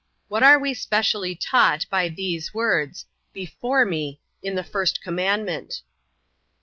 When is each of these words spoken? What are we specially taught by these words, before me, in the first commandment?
What 0.29 0.41
are 0.41 0.57
we 0.57 0.73
specially 0.73 1.35
taught 1.35 1.85
by 1.91 2.09
these 2.09 2.55
words, 2.55 3.05
before 3.33 3.85
me, 3.85 4.19
in 4.41 4.55
the 4.55 4.63
first 4.63 4.99
commandment? 5.03 5.81